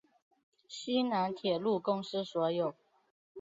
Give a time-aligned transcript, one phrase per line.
[0.67, 2.73] 西南铁路公司所有。